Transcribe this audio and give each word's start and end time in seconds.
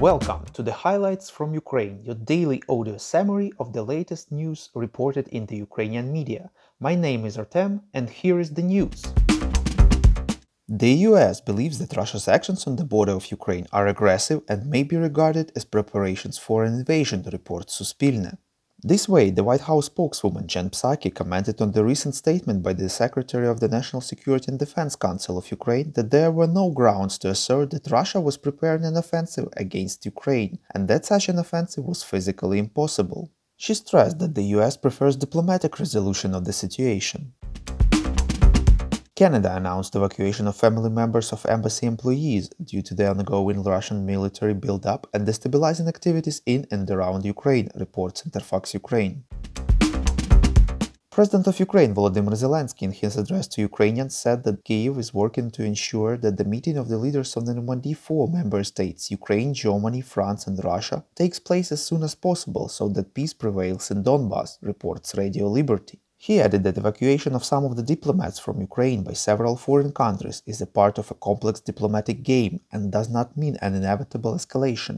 Welcome 0.00 0.46
to 0.54 0.62
the 0.62 0.72
highlights 0.72 1.28
from 1.28 1.52
Ukraine, 1.52 2.00
your 2.02 2.14
daily 2.14 2.62
audio 2.70 2.96
summary 2.96 3.52
of 3.58 3.74
the 3.74 3.82
latest 3.82 4.32
news 4.32 4.70
reported 4.74 5.28
in 5.28 5.44
the 5.44 5.58
Ukrainian 5.58 6.10
media. 6.10 6.50
My 6.80 6.94
name 6.94 7.26
is 7.26 7.36
Artem, 7.36 7.82
and 7.92 8.08
here 8.08 8.40
is 8.40 8.54
the 8.54 8.62
news. 8.62 9.02
The 10.66 10.94
US 11.08 11.42
believes 11.42 11.78
that 11.80 11.98
Russia's 11.98 12.28
actions 12.28 12.66
on 12.66 12.76
the 12.76 12.84
border 12.86 13.12
of 13.12 13.30
Ukraine 13.30 13.66
are 13.74 13.88
aggressive 13.88 14.40
and 14.48 14.70
may 14.70 14.84
be 14.84 14.96
regarded 14.96 15.52
as 15.54 15.66
preparations 15.66 16.38
for 16.38 16.64
an 16.64 16.72
invasion, 16.72 17.22
reports 17.30 17.78
Suspilne. 17.78 18.38
This 18.82 19.06
way, 19.06 19.28
the 19.28 19.44
White 19.44 19.60
House 19.60 19.86
spokeswoman 19.86 20.46
Jen 20.46 20.70
Psaki 20.70 21.14
commented 21.14 21.60
on 21.60 21.72
the 21.72 21.84
recent 21.84 22.14
statement 22.14 22.62
by 22.62 22.72
the 22.72 22.88
Secretary 22.88 23.46
of 23.46 23.60
the 23.60 23.68
National 23.68 24.00
Security 24.00 24.46
and 24.48 24.58
Defense 24.58 24.96
Council 24.96 25.36
of 25.36 25.50
Ukraine 25.50 25.92
that 25.96 26.10
there 26.10 26.30
were 26.30 26.46
no 26.46 26.70
grounds 26.70 27.18
to 27.18 27.28
assert 27.28 27.72
that 27.72 27.90
Russia 27.90 28.22
was 28.22 28.38
preparing 28.38 28.86
an 28.86 28.96
offensive 28.96 29.48
against 29.54 30.06
Ukraine 30.06 30.60
and 30.74 30.88
that 30.88 31.04
such 31.04 31.28
an 31.28 31.38
offensive 31.38 31.84
was 31.84 32.02
physically 32.02 32.58
impossible. 32.58 33.30
She 33.58 33.74
stressed 33.74 34.18
that 34.20 34.34
the 34.34 34.54
US 34.56 34.78
prefers 34.78 35.16
diplomatic 35.16 35.78
resolution 35.78 36.34
of 36.34 36.46
the 36.46 36.54
situation. 36.54 37.34
Canada 39.20 39.54
announced 39.54 39.94
evacuation 39.94 40.46
of 40.46 40.56
family 40.56 40.88
members 40.88 41.30
of 41.30 41.44
embassy 41.44 41.84
employees 41.84 42.48
due 42.64 42.80
to 42.80 42.94
the 42.94 43.06
ongoing 43.06 43.62
Russian 43.62 44.06
military 44.06 44.54
buildup 44.54 45.06
and 45.12 45.28
destabilizing 45.28 45.88
activities 45.88 46.40
in 46.46 46.66
and 46.70 46.90
around 46.90 47.26
Ukraine, 47.26 47.68
reports 47.74 48.22
Interfax 48.22 48.72
Ukraine. 48.72 49.24
President 51.10 51.46
of 51.48 51.60
Ukraine 51.60 51.94
Volodymyr 51.94 52.34
Zelensky 52.42 52.84
in 52.88 52.92
his 52.92 53.18
address 53.18 53.46
to 53.48 53.60
Ukrainians 53.60 54.16
said 54.16 54.42
that 54.44 54.64
Kyiv 54.64 54.98
is 54.98 55.12
working 55.12 55.50
to 55.50 55.64
ensure 55.64 56.16
that 56.16 56.38
the 56.38 56.50
meeting 56.54 56.78
of 56.78 56.88
the 56.88 56.96
leaders 56.96 57.36
of 57.36 57.44
the 57.44 57.52
Normandy 57.52 57.92
4 57.92 58.26
member 58.28 58.64
states 58.64 59.10
Ukraine, 59.10 59.52
Germany, 59.52 60.00
France 60.00 60.46
and 60.46 60.64
Russia 60.64 61.04
takes 61.14 61.38
place 61.38 61.70
as 61.70 61.84
soon 61.84 62.02
as 62.02 62.14
possible 62.14 62.68
so 62.70 62.88
that 62.88 63.12
peace 63.12 63.34
prevails 63.34 63.90
in 63.90 64.02
Donbass, 64.02 64.56
reports 64.62 65.14
Radio 65.14 65.46
Liberty. 65.46 66.00
He 66.22 66.38
added 66.38 66.64
that 66.64 66.76
evacuation 66.76 67.34
of 67.34 67.46
some 67.46 67.64
of 67.64 67.76
the 67.76 67.82
diplomats 67.82 68.38
from 68.38 68.60
Ukraine 68.60 69.02
by 69.02 69.14
several 69.14 69.56
foreign 69.56 69.90
countries 69.90 70.42
is 70.44 70.60
a 70.60 70.66
part 70.66 70.98
of 70.98 71.10
a 71.10 71.14
complex 71.14 71.60
diplomatic 71.60 72.22
game 72.22 72.60
and 72.70 72.92
does 72.92 73.08
not 73.08 73.38
mean 73.38 73.56
an 73.62 73.74
inevitable 73.74 74.34
escalation. 74.34 74.96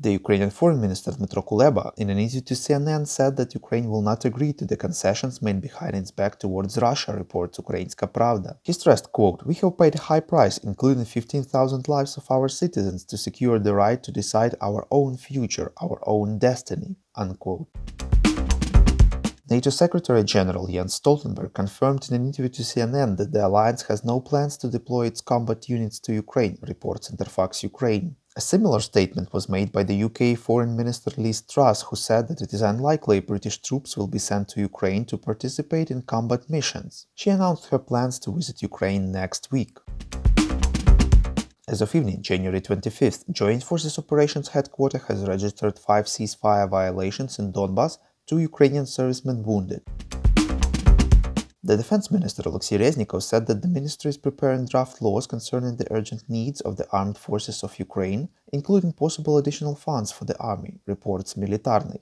The 0.00 0.12
Ukrainian 0.20 0.48
Foreign 0.48 0.80
Minister 0.80 1.10
Dmytro 1.10 1.42
Kuleba, 1.46 1.92
in 1.98 2.08
an 2.08 2.18
interview 2.18 2.40
to 2.40 2.54
CNN, 2.54 3.06
said 3.06 3.36
that 3.36 3.52
Ukraine 3.60 3.90
will 3.90 4.00
not 4.10 4.24
agree 4.24 4.54
to 4.54 4.64
the 4.64 4.78
concessions 4.78 5.42
made 5.42 5.60
behind 5.60 5.94
its 5.94 6.10
back 6.10 6.38
towards 6.38 6.78
Russia, 6.78 7.12
reports 7.12 7.58
Ukrainska 7.58 8.06
Pravda. 8.16 8.56
He 8.62 8.72
stressed, 8.72 9.12
quote, 9.12 9.44
We 9.44 9.56
have 9.60 9.76
paid 9.76 9.96
a 9.96 10.06
high 10.08 10.24
price, 10.32 10.56
including 10.56 11.04
15,000 11.04 11.86
lives 11.86 12.16
of 12.16 12.30
our 12.30 12.48
citizens, 12.48 13.04
to 13.04 13.18
secure 13.18 13.58
the 13.58 13.74
right 13.74 14.02
to 14.04 14.10
decide 14.10 14.54
our 14.62 14.86
own 14.90 15.18
future, 15.18 15.68
our 15.82 15.98
own 16.06 16.38
destiny, 16.38 16.96
unquote. 17.14 17.68
NATO 19.50 19.70
Secretary 19.70 20.22
General 20.24 20.66
Jens 20.66 21.00
Stoltenberg 21.00 21.54
confirmed 21.54 22.06
in 22.10 22.16
an 22.16 22.26
interview 22.26 22.50
to 22.50 22.62
CNN 22.62 23.16
that 23.16 23.32
the 23.32 23.46
alliance 23.46 23.80
has 23.84 24.04
no 24.04 24.20
plans 24.20 24.58
to 24.58 24.68
deploy 24.68 25.06
its 25.06 25.22
combat 25.22 25.70
units 25.70 25.98
to 26.00 26.12
Ukraine, 26.12 26.58
reports 26.68 27.10
Interfax 27.10 27.62
Ukraine. 27.62 28.16
A 28.36 28.42
similar 28.42 28.80
statement 28.80 29.32
was 29.32 29.48
made 29.48 29.72
by 29.72 29.84
the 29.84 30.02
UK 30.02 30.36
Foreign 30.36 30.76
Minister 30.76 31.12
Liz 31.16 31.40
Truss, 31.40 31.80
who 31.80 31.96
said 31.96 32.28
that 32.28 32.42
it 32.42 32.52
is 32.52 32.60
unlikely 32.60 33.20
British 33.20 33.56
troops 33.62 33.96
will 33.96 34.06
be 34.06 34.18
sent 34.18 34.48
to 34.50 34.60
Ukraine 34.60 35.06
to 35.06 35.16
participate 35.16 35.90
in 35.90 36.02
combat 36.02 36.50
missions. 36.50 37.06
She 37.14 37.30
announced 37.30 37.70
her 37.70 37.78
plans 37.78 38.18
to 38.20 38.34
visit 38.34 38.60
Ukraine 38.60 39.10
next 39.10 39.50
week. 39.50 39.78
As 41.66 41.80
of 41.80 41.94
evening, 41.94 42.20
January 42.20 42.60
25th, 42.60 43.30
Joint 43.30 43.62
Forces 43.62 43.98
Operations 43.98 44.48
Headquarters 44.48 45.04
has 45.08 45.26
registered 45.26 45.78
five 45.78 46.04
ceasefire 46.04 46.68
violations 46.68 47.38
in 47.38 47.52
Donbass 47.52 47.96
two 48.28 48.38
Ukrainian 48.38 48.84
servicemen 48.84 49.42
wounded. 49.42 49.82
The 51.64 51.78
defense 51.78 52.10
minister 52.10 52.42
Alexei 52.44 52.76
Reznikov 52.76 53.22
said 53.22 53.46
that 53.46 53.62
the 53.62 53.68
ministry 53.68 54.10
is 54.10 54.18
preparing 54.18 54.66
draft 54.66 55.00
laws 55.00 55.26
concerning 55.26 55.76
the 55.76 55.90
urgent 55.90 56.22
needs 56.28 56.60
of 56.60 56.76
the 56.76 56.86
armed 56.92 57.16
forces 57.16 57.62
of 57.62 57.78
Ukraine, 57.78 58.28
including 58.52 58.92
possible 58.92 59.38
additional 59.38 59.74
funds 59.74 60.12
for 60.12 60.26
the 60.26 60.38
army, 60.38 60.74
reports 60.86 61.34
Militarny. 61.34 62.00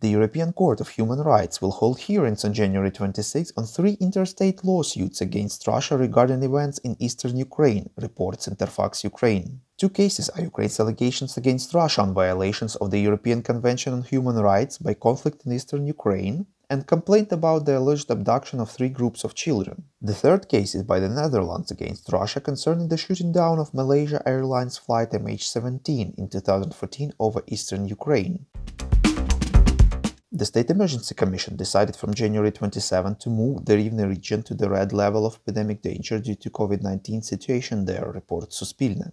The 0.00 0.08
European 0.08 0.54
Court 0.54 0.80
of 0.80 0.88
Human 0.88 1.18
Rights 1.18 1.60
will 1.60 1.72
hold 1.72 1.98
hearings 1.98 2.42
on 2.42 2.54
January 2.54 2.90
26 2.90 3.52
on 3.54 3.66
three 3.66 3.98
interstate 4.00 4.64
lawsuits 4.64 5.20
against 5.20 5.66
Russia 5.66 5.98
regarding 5.98 6.42
events 6.42 6.78
in 6.78 6.96
eastern 6.98 7.36
Ukraine, 7.36 7.90
reports 7.98 8.48
Interfax 8.48 9.04
Ukraine. 9.04 9.60
Two 9.76 9.90
cases 9.90 10.30
are 10.30 10.40
Ukraine's 10.40 10.80
allegations 10.80 11.36
against 11.36 11.74
Russia 11.74 12.00
on 12.00 12.14
violations 12.14 12.76
of 12.76 12.90
the 12.90 12.98
European 12.98 13.42
Convention 13.42 13.92
on 13.92 14.02
Human 14.04 14.36
Rights 14.36 14.78
by 14.78 14.94
conflict 14.94 15.44
in 15.44 15.52
eastern 15.52 15.86
Ukraine 15.86 16.46
and 16.70 16.86
complaint 16.86 17.30
about 17.30 17.66
the 17.66 17.76
alleged 17.76 18.10
abduction 18.10 18.58
of 18.58 18.70
three 18.70 18.88
groups 18.88 19.22
of 19.22 19.34
children. 19.34 19.82
The 20.00 20.14
third 20.14 20.48
case 20.48 20.74
is 20.74 20.84
by 20.84 21.00
the 21.00 21.10
Netherlands 21.10 21.70
against 21.70 22.10
Russia 22.10 22.40
concerning 22.40 22.88
the 22.88 22.96
shooting 22.96 23.32
down 23.32 23.58
of 23.58 23.74
Malaysia 23.74 24.22
Airlines 24.24 24.78
flight 24.78 25.10
MH17 25.10 26.14
in 26.16 26.28
2014 26.28 27.12
over 27.18 27.42
eastern 27.48 27.86
Ukraine. 27.86 28.46
The 30.32 30.44
State 30.44 30.70
Emergency 30.70 31.12
Commission 31.16 31.56
decided 31.56 31.96
from 31.96 32.14
January 32.14 32.52
27 32.52 33.16
to 33.16 33.28
move 33.28 33.64
the 33.64 33.72
Rivne 33.72 34.08
region 34.08 34.44
to 34.44 34.54
the 34.54 34.70
red 34.70 34.92
level 34.92 35.26
of 35.26 35.34
epidemic 35.34 35.82
danger 35.82 36.20
due 36.20 36.36
to 36.36 36.50
COVID-19 36.50 37.24
situation 37.24 37.84
there, 37.84 38.12
reports 38.14 38.62
Suspilne. 38.62 39.10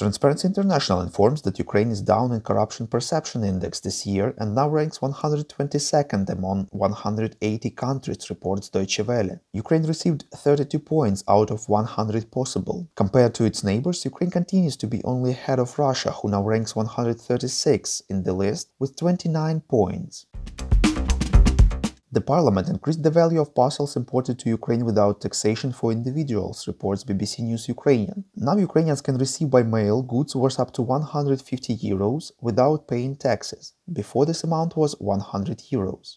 Transparency 0.00 0.48
International 0.48 1.02
informs 1.02 1.42
that 1.42 1.58
Ukraine 1.58 1.90
is 1.90 2.00
down 2.00 2.32
in 2.32 2.40
Corruption 2.40 2.86
Perception 2.86 3.44
Index 3.44 3.80
this 3.80 4.06
year 4.06 4.32
and 4.38 4.54
now 4.54 4.66
ranks 4.66 5.00
122nd 5.00 6.26
among 6.30 6.68
180 6.70 7.70
countries, 7.72 8.30
reports 8.30 8.70
Deutsche 8.70 9.00
Welle. 9.00 9.38
Ukraine 9.52 9.82
received 9.82 10.24
32 10.34 10.78
points 10.78 11.22
out 11.28 11.50
of 11.50 11.68
100 11.68 12.30
possible. 12.30 12.88
Compared 12.94 13.34
to 13.34 13.44
its 13.44 13.62
neighbors, 13.62 14.06
Ukraine 14.06 14.30
continues 14.30 14.78
to 14.78 14.86
be 14.86 15.04
only 15.04 15.32
ahead 15.32 15.58
of 15.58 15.78
Russia, 15.78 16.12
who 16.12 16.30
now 16.30 16.42
ranks 16.42 16.74
136 16.74 18.02
in 18.08 18.22
the 18.22 18.32
list 18.32 18.70
with 18.78 18.96
29 18.96 19.60
points. 19.68 20.24
The 22.12 22.20
parliament 22.20 22.68
increased 22.68 23.04
the 23.04 23.10
value 23.10 23.40
of 23.40 23.54
parcels 23.54 23.94
imported 23.94 24.36
to 24.40 24.48
Ukraine 24.48 24.84
without 24.84 25.20
taxation 25.20 25.70
for 25.70 25.92
individuals, 25.92 26.66
reports 26.66 27.04
BBC 27.04 27.38
News 27.44 27.68
Ukrainian. 27.68 28.24
Now 28.34 28.56
Ukrainians 28.56 29.00
can 29.00 29.16
receive 29.16 29.48
by 29.48 29.62
mail 29.62 30.02
goods 30.02 30.34
worth 30.34 30.58
up 30.58 30.72
to 30.72 30.82
150 30.82 31.76
euros 31.78 32.32
without 32.40 32.88
paying 32.88 33.14
taxes. 33.14 33.74
Before 33.92 34.26
this 34.26 34.42
amount 34.42 34.76
was 34.76 34.96
100 34.98 35.58
euros. 35.70 36.16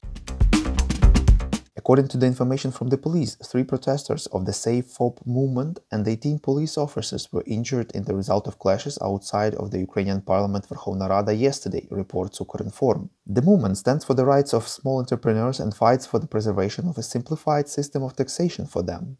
According 1.83 2.07
to 2.07 2.17
the 2.17 2.27
information 2.27 2.71
from 2.71 2.87
the 2.87 2.97
police, 2.97 3.35
three 3.35 3.65
protesters 3.65 4.25
of 4.27 4.45
the 4.45 4.53
Save 4.53 4.85
FOP 4.85 5.19
movement 5.25 5.81
and 5.91 6.07
18 6.07 6.39
police 6.39 6.77
officers 6.77 7.27
were 7.33 7.43
injured 7.45 7.91
in 7.91 8.05
the 8.05 8.15
result 8.15 8.47
of 8.47 8.57
clashes 8.57 8.97
outside 9.01 9.53
of 9.55 9.71
the 9.71 9.79
Ukrainian 9.79 10.21
parliament 10.21 10.65
Verkhovna 10.69 11.09
Rada 11.09 11.35
yesterday, 11.35 11.85
reports 11.91 12.39
Ukrinform. 12.39 13.09
The 13.27 13.41
movement 13.41 13.77
stands 13.77 14.05
for 14.05 14.13
the 14.13 14.23
rights 14.23 14.53
of 14.53 14.65
small 14.65 14.99
entrepreneurs 14.99 15.59
and 15.59 15.75
fights 15.75 16.05
for 16.05 16.19
the 16.19 16.27
preservation 16.33 16.87
of 16.87 16.97
a 16.97 17.03
simplified 17.03 17.67
system 17.67 18.01
of 18.01 18.15
taxation 18.15 18.65
for 18.65 18.81
them. 18.81 19.17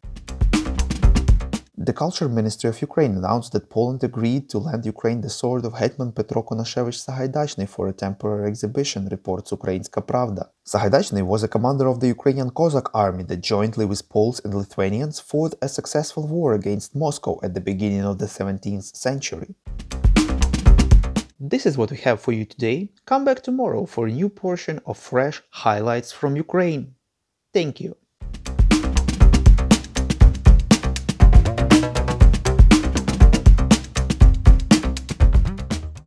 The 1.86 1.92
Culture 1.92 2.30
Ministry 2.30 2.70
of 2.70 2.80
Ukraine 2.80 3.14
announced 3.14 3.52
that 3.52 3.68
Poland 3.68 4.02
agreed 4.02 4.48
to 4.48 4.58
lend 4.58 4.86
Ukraine 4.86 5.20
the 5.20 5.28
sword 5.28 5.66
of 5.66 5.74
Hetman 5.74 6.12
Petro 6.12 6.42
Konashevich 6.42 6.98
Sahaidachny 7.06 7.68
for 7.68 7.88
a 7.88 7.92
temporary 7.92 8.48
exhibition, 8.48 9.06
reports 9.10 9.50
Ukrainska 9.50 10.00
Pravda. 10.10 10.48
Sahaidachny 10.64 11.22
was 11.22 11.42
a 11.42 11.52
commander 11.54 11.86
of 11.86 12.00
the 12.00 12.06
Ukrainian 12.16 12.50
Cossack 12.58 12.88
army 12.94 13.24
that 13.24 13.42
jointly 13.52 13.84
with 13.84 14.08
Poles 14.08 14.40
and 14.42 14.54
Lithuanians 14.54 15.20
fought 15.20 15.52
a 15.60 15.68
successful 15.68 16.26
war 16.26 16.54
against 16.54 16.96
Moscow 16.96 17.38
at 17.42 17.52
the 17.52 17.66
beginning 17.70 18.04
of 18.10 18.16
the 18.18 18.30
17th 18.38 18.96
century. 18.96 19.54
This 21.38 21.66
is 21.66 21.76
what 21.76 21.90
we 21.90 21.98
have 21.98 22.18
for 22.18 22.32
you 22.32 22.46
today. 22.46 22.78
Come 23.04 23.26
back 23.26 23.42
tomorrow 23.42 23.84
for 23.84 24.06
a 24.06 24.16
new 24.20 24.30
portion 24.30 24.80
of 24.86 24.96
fresh 24.96 25.42
highlights 25.50 26.12
from 26.12 26.34
Ukraine. 26.34 26.94
Thank 27.52 27.78
you. 27.82 27.94